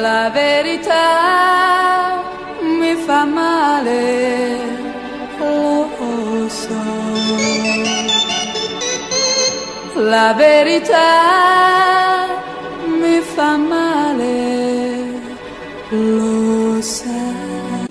[0.00, 1.06] La verità
[2.60, 4.58] mi fa male,
[5.38, 6.82] lo so.
[9.94, 11.08] La verità
[13.00, 15.20] mi fa male,
[15.88, 17.86] lo sai.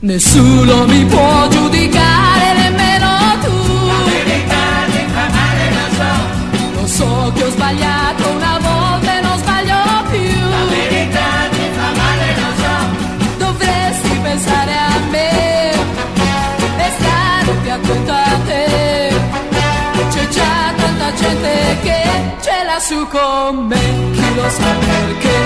[0.00, 1.67] Nessuno mi può giudicare,
[17.92, 19.12] a te.
[20.10, 22.02] C'è già tanta gente che
[22.40, 25.36] ce l'ha su con me, chi lo sa perché.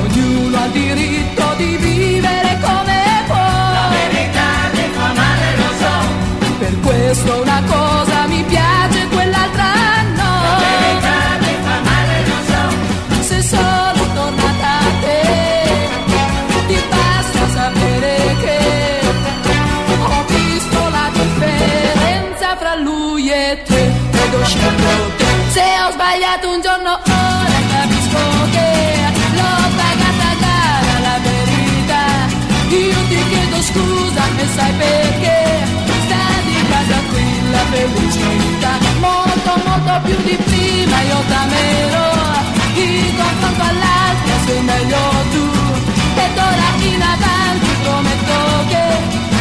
[0.00, 3.88] Ognuno ha il diritto di vivere come La può.
[3.90, 5.94] verità mi fa male, lo so.
[6.58, 8.09] Per questo una cosa
[24.30, 25.28] te ed ho scelto te.
[25.50, 28.22] Se ho sbagliato un giorno ora capisco
[28.54, 28.70] che
[29.36, 32.04] l'ho pagata cara la verità.
[32.68, 35.38] Io ti chiedo scusa e sai perché
[36.04, 38.72] sta di casa qui la felicità.
[39.00, 42.08] Molto molto più di prima io t'amerò.
[42.74, 45.44] In confronto all'altra sei meglio tu.
[46.24, 48.38] Ed ora in avanti prometto
[48.70, 48.84] che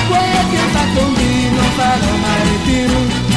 [0.09, 3.28] quel che ho fatto dì non farò mai più.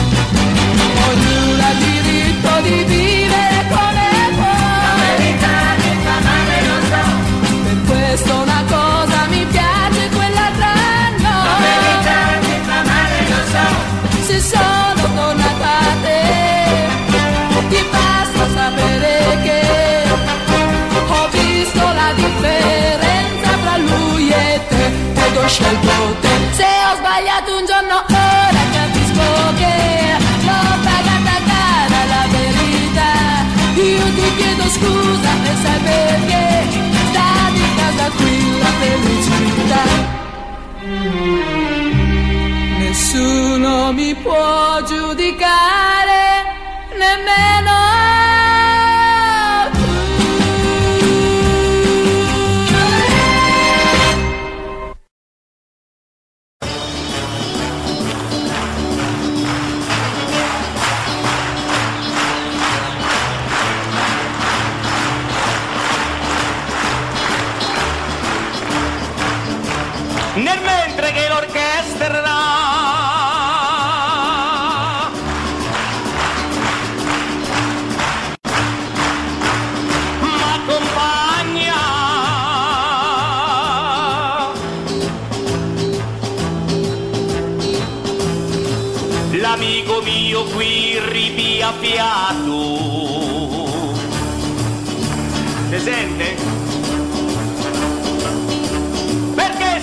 [1.09, 4.57] Ognuno ha diritto di vivere come La può.
[5.03, 7.03] verità mi fa male, lo so.
[7.65, 11.37] Per questo una cosa mi piace, quell'altra La no.
[11.67, 12.79] verità mi fa
[13.31, 13.67] lo so.
[14.27, 16.21] Se sono tornata a te,
[17.71, 19.61] ti basta sapere che
[21.15, 24.85] ho visto la differenza tra lui e te
[25.27, 26.29] ed ho scelto te.
[26.53, 27.97] Se ho sbagliato un giorno
[35.63, 36.22] scusa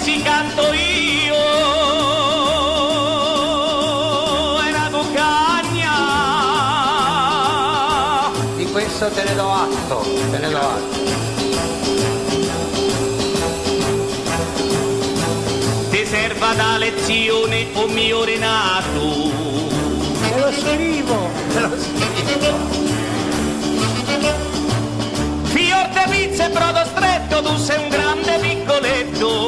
[0.09, 1.35] si canto io
[4.65, 5.93] e la cuccagna
[8.55, 10.97] Di questo te ne do atto, te ne do atto.
[15.91, 19.31] ti serva da lezione o mio Renato
[20.21, 22.79] Me lo scrivo, me lo scrivo.
[25.43, 29.38] fior de pizza e brodo stretto tu sei un grande piccoletto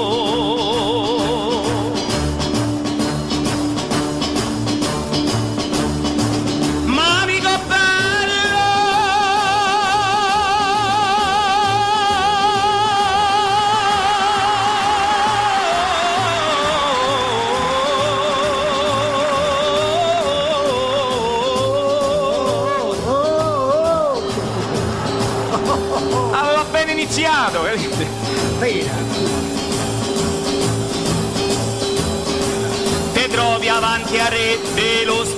[34.12, 35.31] trovi avanti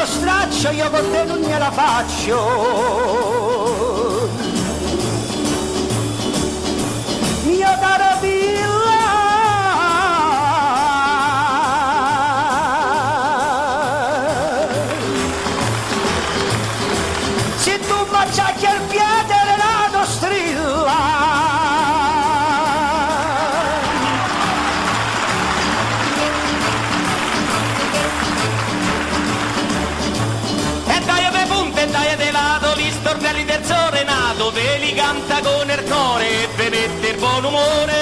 [0.00, 2.36] uno straccio io con te non gliela faccio.
[7.44, 8.39] Io darò via
[35.00, 37.98] canta con il cuore e ve mette il buon umore.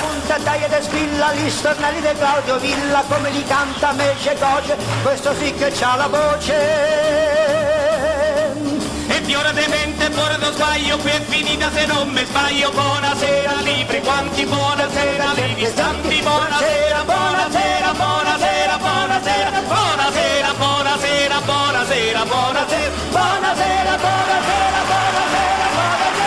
[0.00, 5.34] Punta dai ed spilla gli stornelli di Claudio Villa Come li canta Mece Coce Questo
[5.34, 6.54] sì che c'ha la voce
[9.08, 12.70] E fiora de mente, fuori da sbaglio, qui è finita se non mi sbaglio.
[12.70, 22.24] Buonasera libri, quanti buonasera libri, santi buonasera, buonasera, buonasera, buonasera, buonasera, buonasera, buonasera, buonasera, buonasera,
[22.24, 26.23] buonasera, buonasera, buonasera.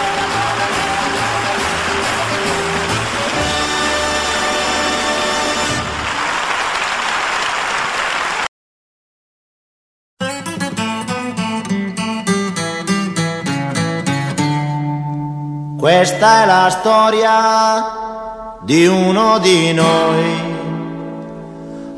[16.07, 20.55] Questa è la storia di uno di noi,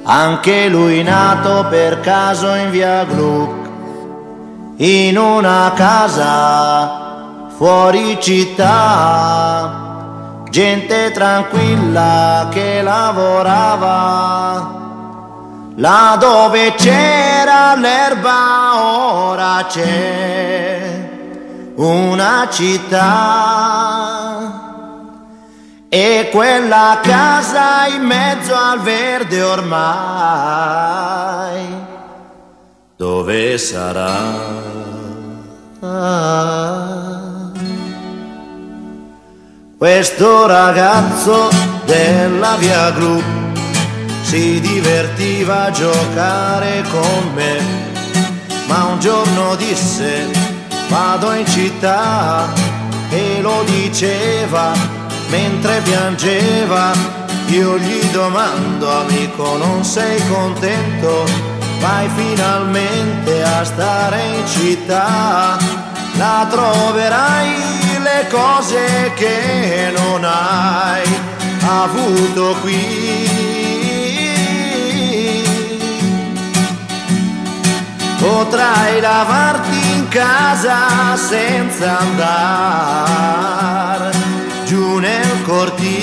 [0.04, 3.70] anche lui nato per caso in via Gluck,
[4.78, 9.76] in una casa fuori città,
[10.50, 14.78] gente tranquilla che lavorava.
[15.76, 20.98] Là dove c'era l'erba ora c'è
[21.76, 23.89] una città
[25.90, 30.78] e quella casa in mezzo al verde ormai
[32.96, 34.68] dove sarà?
[39.78, 41.50] Questo ragazzo
[41.86, 43.24] della via Gru
[44.22, 47.58] si divertiva a giocare con me,
[48.68, 50.28] ma un giorno disse
[50.90, 52.48] vado in città
[53.10, 54.99] e lo diceva
[55.30, 56.92] mentre piangeva.
[57.48, 61.26] Io gli domando amico non sei contento?
[61.80, 65.58] Vai finalmente a stare in città,
[66.18, 67.56] la troverai
[68.00, 71.08] le cose che non hai
[71.62, 73.38] avuto qui.
[78.20, 83.60] Potrai lavarti in casa senza andare
[84.70, 85.98] giù nel cortile.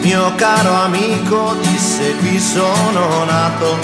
[0.00, 3.76] Mio caro amico disse qui sono nato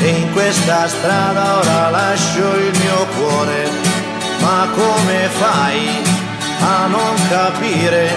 [0.00, 3.70] e in questa strada ora lascio il mio cuore.
[4.40, 6.02] Ma come fai
[6.60, 8.12] a non capire?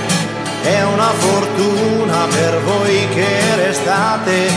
[0.63, 4.49] È una fortuna per voi che restate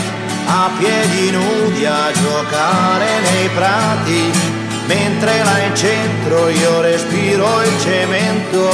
[0.47, 8.69] a piedi nudi a giocare nei prati, mentre là in centro io respiro il cemento,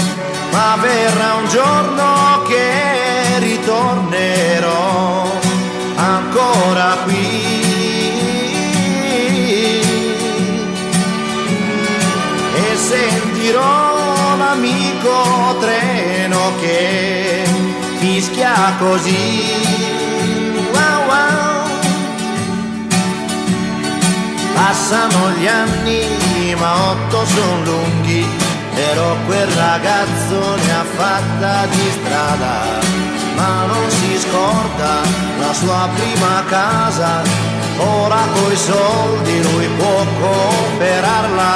[0.51, 5.31] ma verrà un giorno che ritornerò
[5.95, 7.57] ancora qui.
[12.55, 17.43] E sentirò l'amico treno che
[17.99, 19.88] fischia così.
[24.89, 28.25] Passano gli anni, ma otto sono lunghi,
[28.73, 32.79] però quel ragazzo ne ha fatta di strada,
[33.35, 35.01] ma non si scorda
[35.41, 37.21] la sua prima casa,
[37.77, 41.55] ora coi soldi lui può comprarla,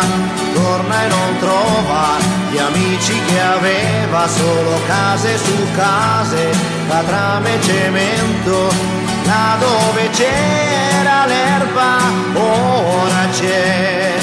[0.53, 2.09] torna e non trova
[2.51, 6.51] gli amici che aveva, solo case su case,
[6.87, 11.97] catrame e cemento, là dove c'era l'erba,
[12.33, 14.13] ora c'è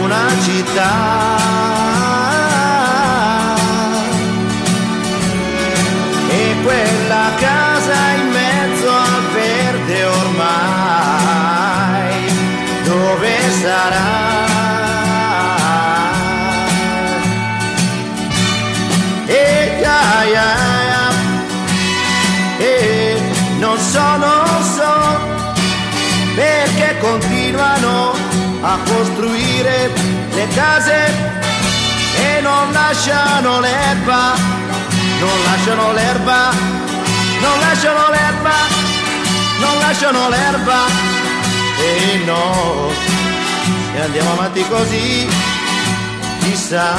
[0.00, 1.40] una città.
[6.28, 8.21] E quella casa
[30.54, 31.30] case
[32.16, 34.34] e non lasciano l'erba,
[35.20, 36.50] non lasciano l'erba,
[37.40, 38.54] non lasciano l'erba,
[39.58, 40.78] non lasciano l'erba
[41.78, 42.90] e no,
[43.94, 45.28] e andiamo avanti così,
[46.40, 46.94] chissà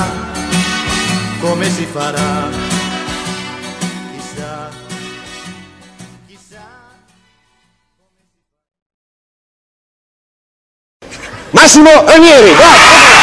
[1.40, 2.72] come si farà.
[11.52, 13.23] Massimo Ranieri, vai!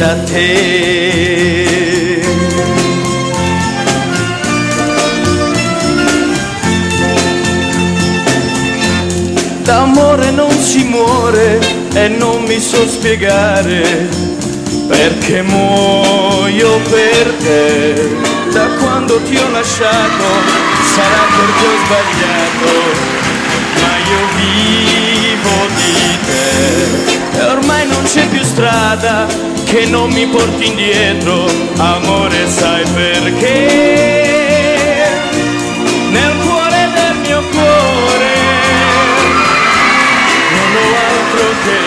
[0.00, 2.22] Da te.
[9.62, 11.58] D'amore non si muore
[11.92, 14.08] e non mi so spiegare
[14.88, 18.08] perché muoio per te.
[18.52, 20.24] Da quando ti ho lasciato
[20.94, 22.72] sarà perché ho sbagliato,
[23.80, 27.19] ma io vivo di te.
[27.40, 29.26] E ormai non c'è più strada
[29.64, 31.46] che non mi porti indietro,
[31.78, 34.28] amore sai perché.
[36.10, 38.34] Nel cuore del mio cuore
[40.52, 41.78] non ho altro che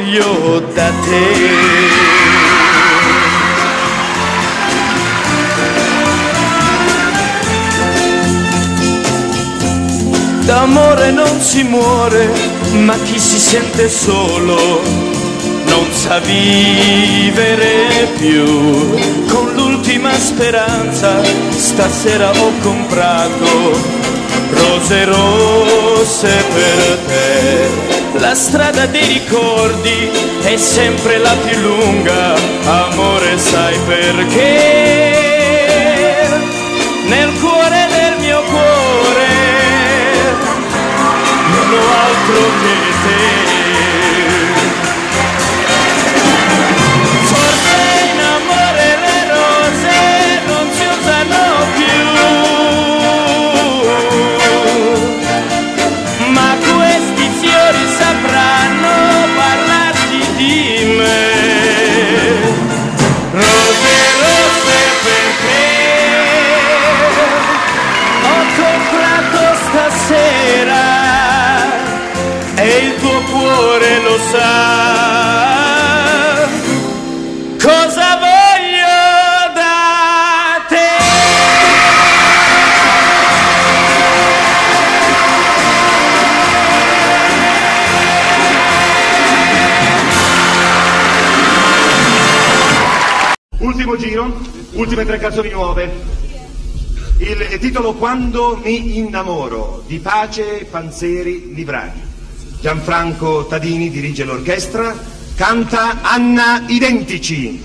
[0.00, 1.88] voglio da te.
[10.44, 12.28] D'amore non si muore,
[12.84, 14.80] ma chi si sente solo
[15.66, 18.44] non sa vivere più.
[19.28, 24.08] Con l'ultima speranza stasera ho comprato
[24.50, 27.99] rose rosse per te.
[28.20, 30.10] La strada dei ricordi
[30.42, 32.34] è sempre la più lunga,
[32.66, 35.08] amore sai perché?
[37.06, 39.26] Nel cuore del mio cuore
[41.50, 42.99] non ho altro che
[94.00, 94.40] giro,
[94.72, 95.90] ultime tre canzoni nuove.
[97.18, 102.00] Il titolo Quando mi innamoro di Pace Panzeri Livrani.
[102.60, 104.96] Gianfranco Tadini dirige l'orchestra,
[105.34, 107.62] canta Anna Identici.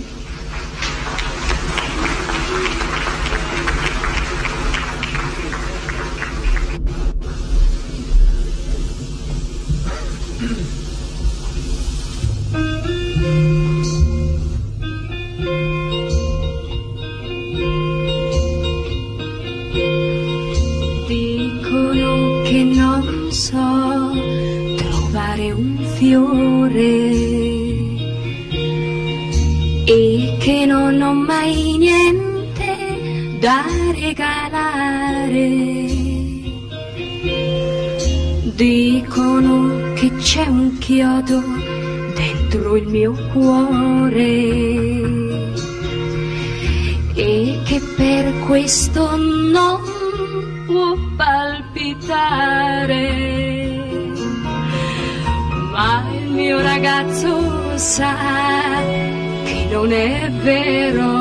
[59.75, 61.11] Non è vero.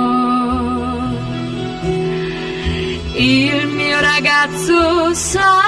[3.17, 5.61] Il mio ragazzo sa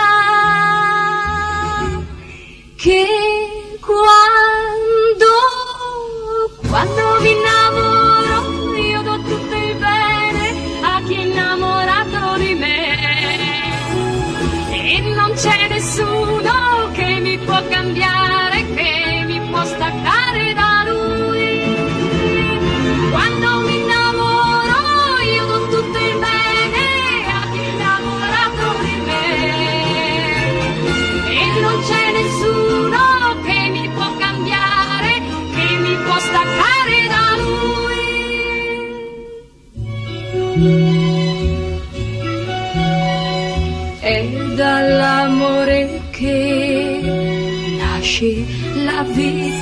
[2.76, 3.25] che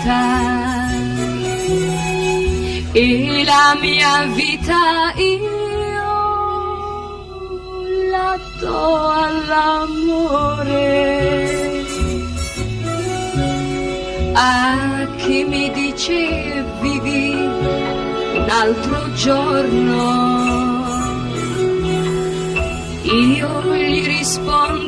[0.04, 0.92] vita
[2.92, 5.62] e la mia vita io
[8.10, 10.42] la do all'amore.
[14.34, 17.30] A chi mi dice vivi
[18.34, 20.02] un altro giorno,
[23.02, 24.83] io gli rispondo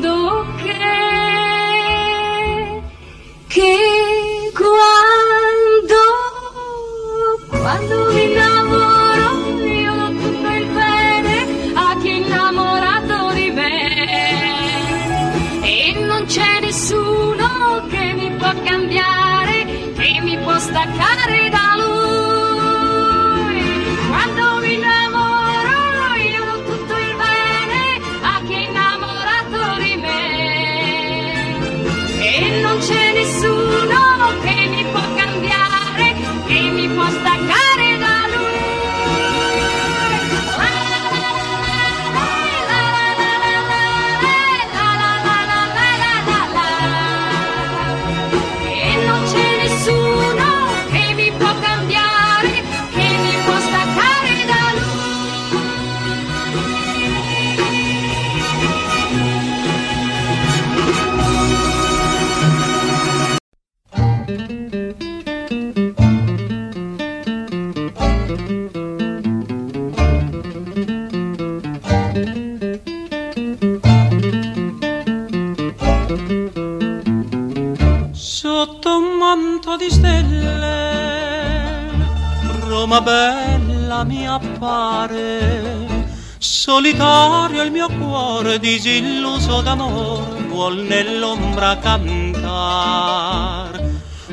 [89.47, 93.81] disilluso d'amor, vuol nell'ombra cantar.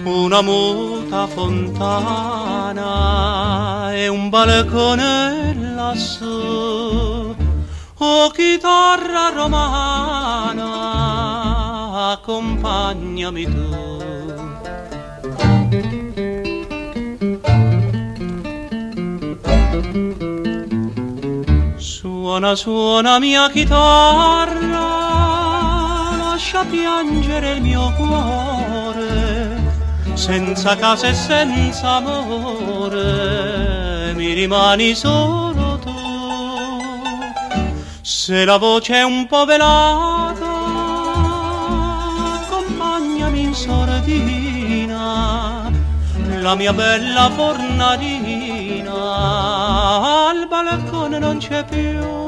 [0.04, 2.82] Una muta fontana
[3.94, 7.36] e un balcone lassù.
[8.00, 10.72] Oh chitarra romana,
[12.14, 13.92] accompagnami tu.
[21.78, 24.63] Suona, suona mia chitarra,
[26.54, 29.60] lascia piangere il mio cuore,
[30.14, 33.02] senza casa e senza amore,
[34.14, 35.92] mi rimani solo tu.
[38.02, 40.52] Se la voce è un po' velata,
[42.46, 44.52] accompagnami in sordina,
[46.40, 48.94] la mia bella fornarina,
[50.30, 52.23] al balcone non c'è più.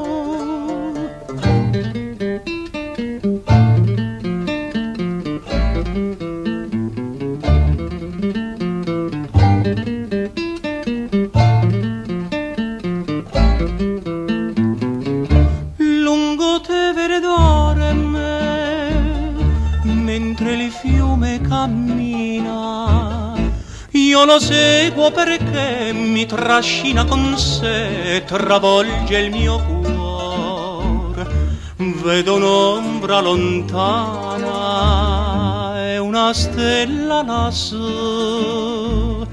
[24.26, 31.54] Lo seguo perché mi trascina con sé, travolge il mio cuore.
[31.76, 34.50] Vedo un'ombra lontana
[35.80, 39.24] e una stella lassù.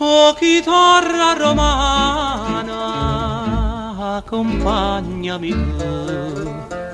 [0.00, 2.76] Oh chitarra romana,
[4.16, 6.86] accompagnami tu.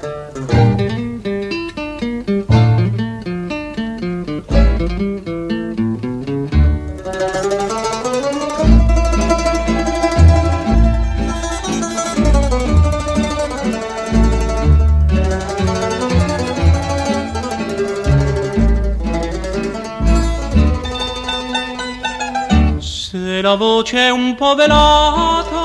[23.45, 25.65] La voce un po' velata,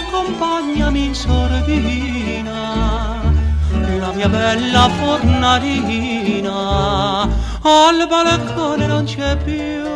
[0.00, 2.60] accompagnami in sordina,
[4.00, 6.50] la mia bella fornarina,
[7.62, 9.91] al balcone non c'è più.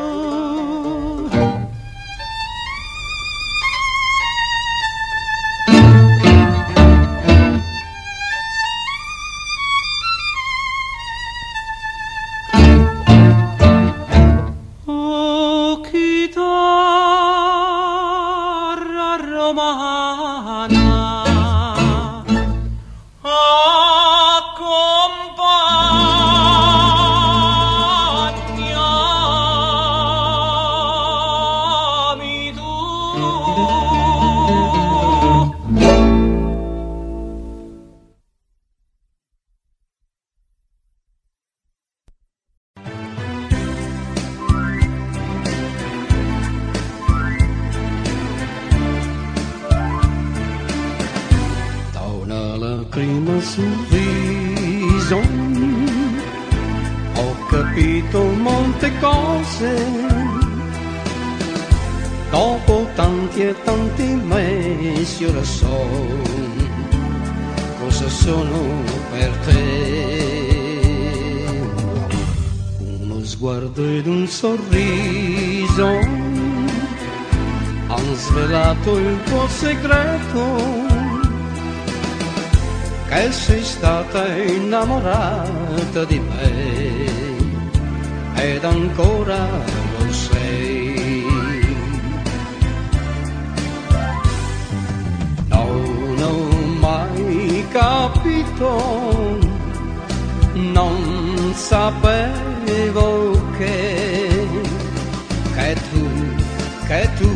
[83.46, 87.06] Sei stata innamorata di me
[88.34, 89.38] ed ancora
[89.98, 91.24] lo sei.
[95.46, 96.36] Non ho
[96.80, 99.38] mai capito,
[100.54, 104.48] non sapevo che,
[105.54, 106.04] che tu,
[106.88, 107.30] che tu,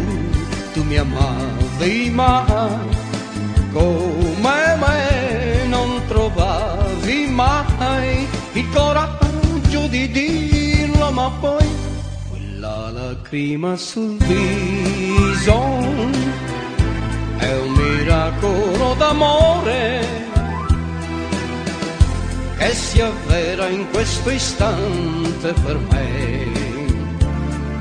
[0.72, 2.98] tu mi amavi ma
[3.72, 4.19] come
[11.20, 11.68] ma poi
[12.30, 15.60] quella lacrima sul viso
[17.36, 20.18] è un miracolo d'amore
[22.56, 26.52] che si avvera in questo istante per me,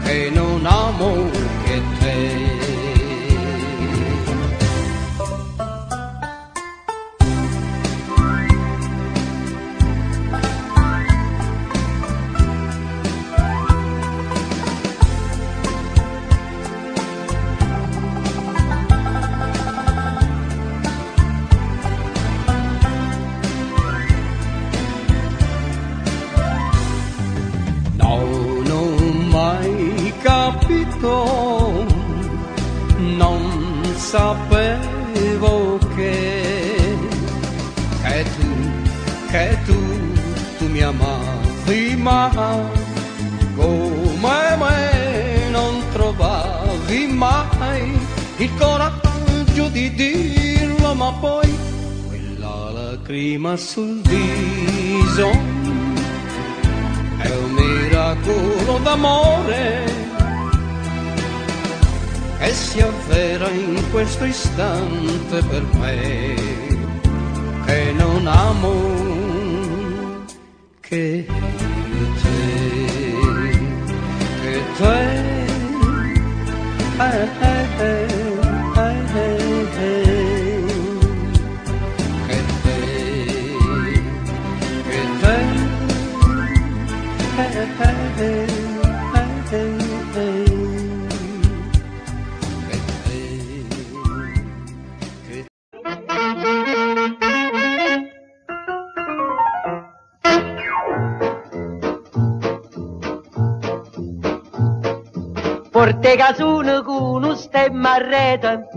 [0.03, 1.29] che non amo
[1.63, 2.68] che te.
[34.09, 36.97] Sapevo che,
[38.01, 38.49] che tu,
[39.29, 39.79] che tu,
[40.57, 42.31] tu mi amavi ma
[43.55, 47.99] come me non trovavi mai
[48.37, 51.55] il coraggio di dirlo, ma poi
[52.07, 55.29] quella lacrima sul viso
[57.17, 59.97] è un miracolo d'amore.
[62.39, 66.35] Che si avvera in questo istante per me
[67.65, 68.73] che non amo
[70.79, 71.25] che
[72.21, 72.87] te
[74.41, 75.47] che te.
[77.01, 78.08] Eh, eh, eh,
[105.99, 108.67] Porte casone con un stemma a rete,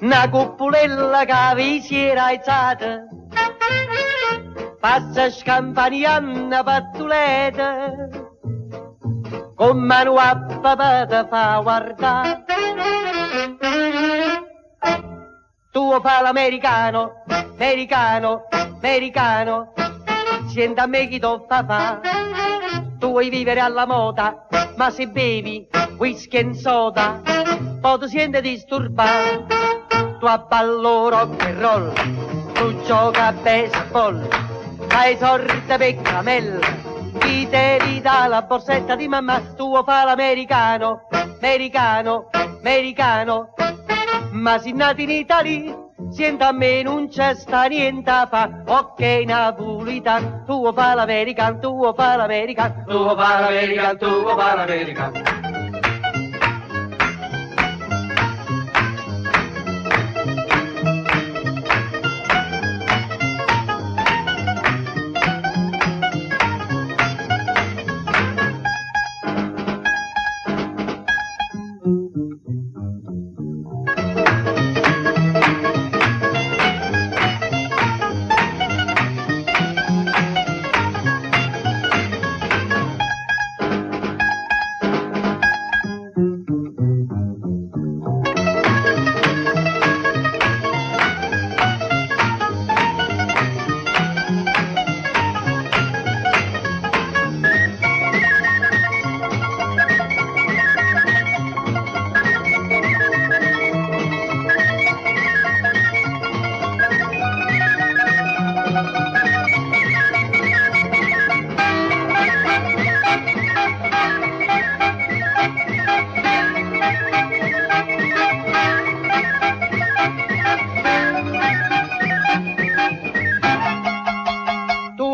[0.00, 3.02] una cuppolella che vi si era alzata,
[4.78, 7.92] passa scampanianna pattuleta,
[9.56, 12.44] con mano a papà te fa guardare.
[15.72, 18.44] Tu fa l'americano, americano,
[18.76, 19.72] americano,
[20.46, 22.27] senta a me chi t'ho fa fa.
[22.98, 27.22] Tu vuoi vivere alla moda, ma se bevi whisky e soda,
[27.80, 29.46] poi ti senti disturbato.
[30.18, 31.92] Tu abballo rock and roll,
[32.54, 34.28] tu gioca a baseball,
[34.88, 36.58] fai sorte per caramella,
[37.18, 41.06] chi te li dà la borsetta di mamma, tu fa l'americano,
[41.40, 43.54] americano, americano,
[44.32, 45.87] ma si nati in Italia,
[46.18, 51.94] sienta a me non c'è sta niente a fa, ok napolitan, tu fa l'american, tu
[51.94, 55.47] fa l'american, tu fa l'american, tu fa l'american.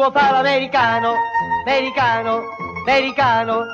[0.05, 1.15] Tu fa l'americano,
[1.65, 2.43] americano,
[2.85, 3.65] americano,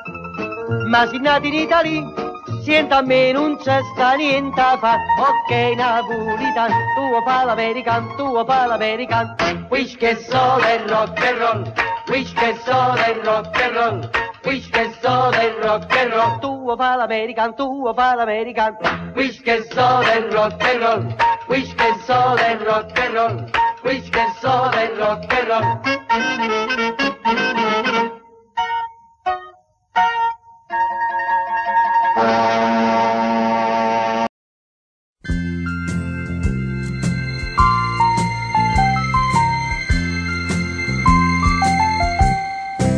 [0.86, 2.04] ma si nati in Italia,
[2.62, 8.44] sienta a me non c'è sta niente a fa, ok napolitan, tu fa l'american, tu
[8.46, 11.72] fa l'american, wish che soda e rock and roll,
[12.06, 14.10] wish che soda e rock and roll,
[14.44, 18.76] wish che soda e rock and roll, tu fa l'american, tu fa l'american,
[19.16, 21.16] wish che soda e rock and roll,
[21.48, 23.50] wish che soda e rock and roll,
[23.82, 25.80] che soda e rock and roll.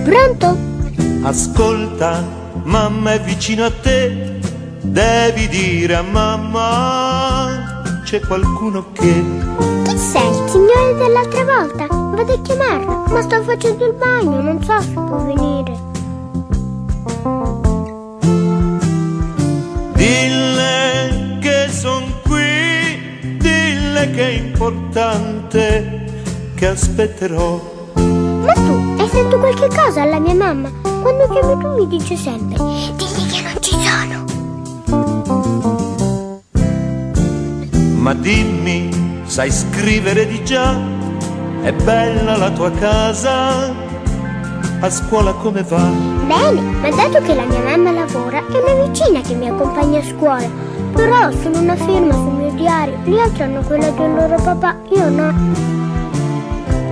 [0.05, 0.59] Pronto?
[1.23, 2.25] Ascolta,
[2.65, 4.41] mamma è vicino a te,
[4.81, 9.72] devi dire a mamma c'è qualcuno che?
[10.93, 11.87] Signore dell'altra volta?
[11.89, 15.81] Vado a chiamarlo, ma sto facendo il bagno, non so se può venire.
[19.95, 26.13] Dille che son qui, dille che è importante,
[26.55, 27.61] che aspetterò.
[27.95, 30.71] Ma tu hai sentito qualche cosa alla mia mamma?
[31.01, 32.59] Quando chiamo tu mi dice sempre,
[32.97, 34.25] digli che non ci sono.
[37.97, 39.02] Ma dimmi,
[39.33, 40.79] sai scrivere di già?
[41.63, 43.73] È bella la tua casa?
[44.81, 45.89] A scuola come va?
[46.27, 50.05] Bene, ma dato che la mia mamma lavora, è una vicina che mi accompagna a
[50.05, 50.47] scuola.
[50.93, 54.77] Però ho solo una firma sul mio diario, gli altri hanno quella del loro papà,
[54.91, 55.33] io no.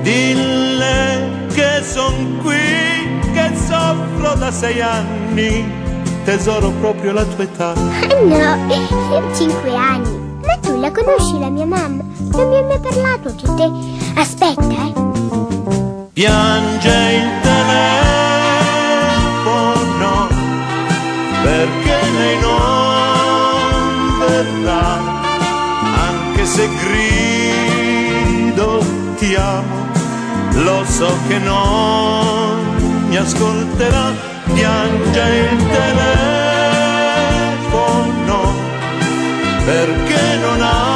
[0.00, 5.70] Dille che son qui, che soffro da sei anni,
[6.24, 7.72] tesoro proprio la tua età.
[7.72, 10.08] Ah no, io ho cinque anni.
[10.42, 12.09] Ma tu la conosci la mia mamma?
[12.32, 13.70] Non mi ha mai parlato di te.
[14.20, 14.92] Aspetta, eh.
[16.12, 18.18] Piange il telefono
[21.42, 24.98] perché lei non verrà,
[26.08, 28.84] anche se grido
[29.16, 29.88] ti amo,
[30.52, 34.12] lo so che non mi ascolterà,
[34.52, 36.28] piange il telefono
[39.64, 40.89] perché non hai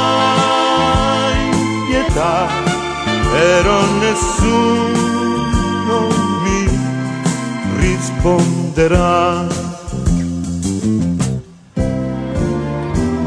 [2.15, 2.47] pietà,
[3.31, 4.87] però nessuno
[6.43, 6.61] mi
[7.79, 9.45] risponderà.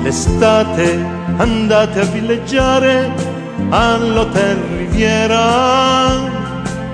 [0.03, 1.05] L'estate
[1.37, 3.13] andate a villeggiare
[3.69, 6.15] all'hotel Riviera,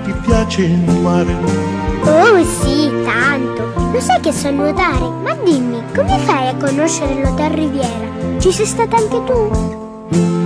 [0.03, 1.33] ti piace il mare?
[2.03, 3.63] Oh sì, tanto.
[3.93, 5.09] Lo sai che so nuotare?
[5.23, 8.39] Ma dimmi, come fai a conoscere l'Hotel Riviera?
[8.39, 10.44] Ci sei stata anche tu?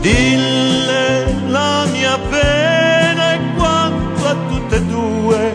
[0.00, 5.54] Dille la mia pena e quanto a tutte e due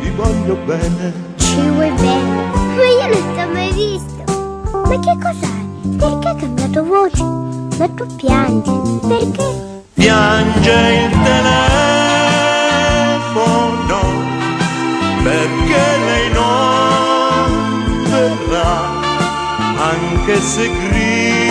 [0.00, 1.12] vi voglio bene.
[1.38, 2.52] Ci vuoi bene?
[2.76, 4.22] Ma io non ti ho mai visto.
[4.72, 5.48] Ma che cos'è?
[5.96, 7.22] Perché hai cambiato voce?
[7.78, 8.70] Ma tu piangi,
[9.08, 9.82] perché?
[9.94, 11.72] Piange il telefono
[15.22, 18.72] perché lei non verrà
[19.78, 21.43] anche se grida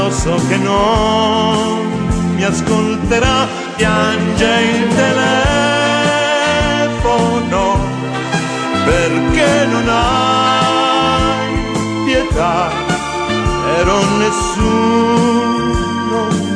[0.00, 5.58] lo so che non mi ascolterà, piange il telefono
[8.86, 11.52] perché non hai
[12.06, 12.70] pietà,
[13.66, 15.38] però nessuno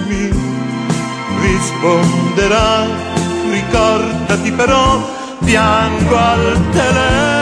[0.08, 0.24] mi
[1.42, 2.86] risponderà,
[3.50, 4.84] ricordati però,
[5.44, 7.34] piango al telefono,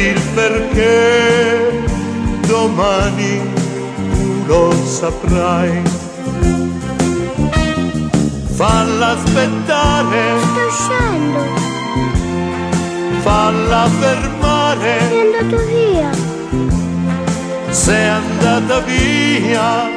[0.00, 1.82] il perché
[2.46, 3.40] domani
[4.10, 5.82] tu lo saprai.
[8.60, 11.40] Falla aspettare, Sto uscendo,
[13.20, 14.98] falla fermare.
[14.98, 16.10] è andato via.
[17.70, 19.88] sei andata via,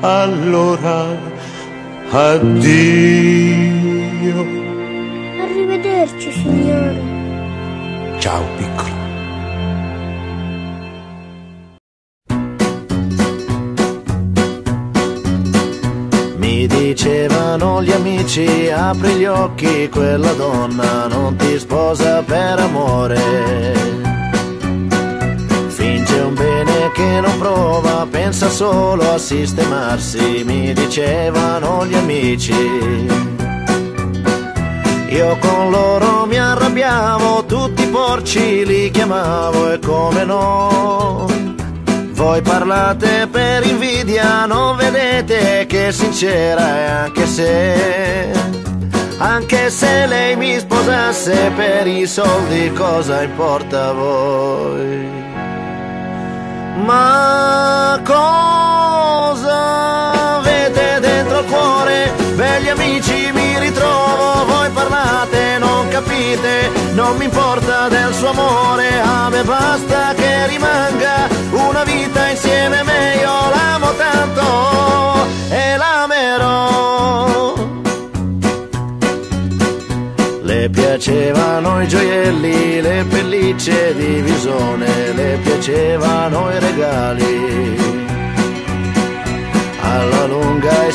[0.00, 1.16] allora
[2.10, 3.42] addio.
[5.42, 7.13] Arrivederci, signore.
[8.24, 8.88] Ciao piccolo.
[16.36, 23.20] Mi dicevano gli amici, apri gli occhi, quella donna non ti sposa per amore.
[25.66, 33.33] Finge un bene che non prova, pensa solo a sistemarsi, mi dicevano gli amici.
[35.14, 41.28] Io con loro mi arrabbiavo, tutti porci li chiamavo e come no.
[42.10, 48.32] Voi parlate per invidia, non vedete che è sincera e anche se,
[49.18, 55.08] anche se lei mi sposasse per i soldi cosa importa a voi?
[56.84, 59.93] Ma cosa
[62.54, 69.28] Begli amici mi ritrovo, voi parlate, non capite, non mi importa del suo amore, a
[69.28, 77.54] me basta che rimanga una vita insieme a me, io l'amo tanto e l'amerò.
[80.42, 87.83] Le piacevano i gioielli, le pellicce di visone, le piacevano i regali.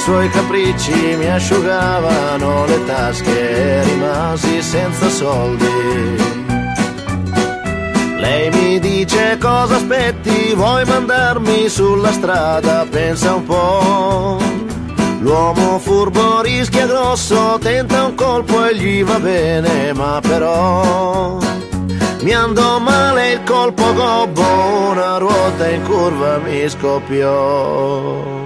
[0.10, 5.68] Suoi capricci mi asciugavano le tasche e rimasi senza soldi.
[8.18, 14.38] Lei mi dice cosa aspetti, vuoi mandarmi sulla strada, pensa un po'.
[15.20, 21.38] L'uomo furbo rischia grosso, tenta un colpo e gli va bene, ma però
[22.22, 28.40] mi andò male il colpo gobbo, una ruota in curva mi scoppiò.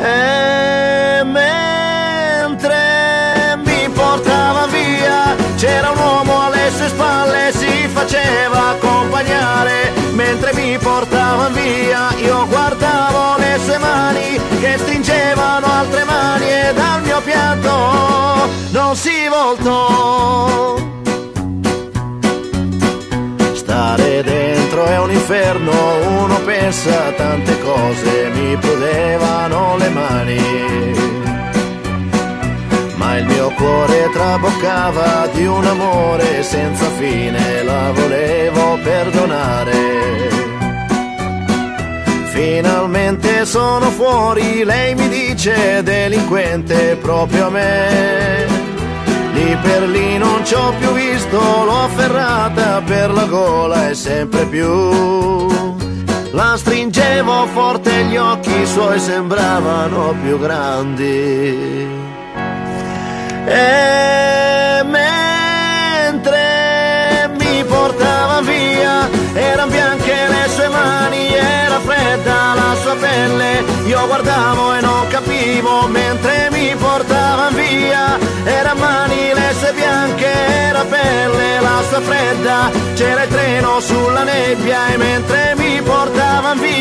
[0.00, 2.76] E mentre
[3.64, 9.92] mi portava via, c'era un uomo alle sue spalle, si faceva accompagnare.
[10.12, 17.02] Mentre mi portava via, io guardavo le sue mani che stringevano altre mani e dal
[17.02, 19.87] mio pianto non si voltò.
[26.68, 30.40] Uno pensa a tante cose, mi prudevano le mani.
[32.96, 39.76] Ma il mio cuore traboccava di un amore senza fine, la volevo perdonare.
[42.32, 48.46] Finalmente sono fuori, lei mi dice delinquente proprio a me.
[49.32, 54.44] Lì per lì non ci ho più visto, l'ho afferrata per la gola e sempre
[54.44, 55.77] più.
[56.32, 61.88] La stringevo forte, gli occhi suoi sembravano più grandi.
[63.46, 66.40] E mentre
[67.38, 73.64] mi portava via, erano bianche le sue mani, era fredda la sua pelle.
[73.86, 80.30] Io guardavo e non capivo mentre mi portava via, era mani le sue bianche,
[80.68, 82.70] era pelle la sua fredda.
[82.94, 85.47] C'era il treno sulla nebbia e mentre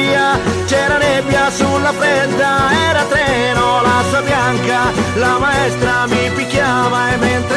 [0.08, 7.57] via, c'era nebbia sulla fredda, era treno la bianca, la maestra mi picchiava e mentre